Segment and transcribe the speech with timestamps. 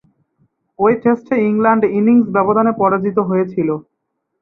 [0.79, 3.69] ঐ টেস্টে England innings ব্যবধানে পরাজিত হয়েছিল।